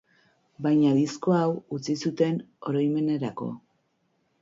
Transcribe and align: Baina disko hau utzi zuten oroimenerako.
Baina 0.67 0.93
disko 0.99 1.35
hau 1.41 1.51
utzi 1.79 1.97
zuten 2.07 2.43
oroimenerako. 2.73 3.55